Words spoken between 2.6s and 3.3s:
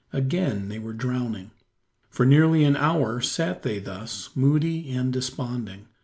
an hour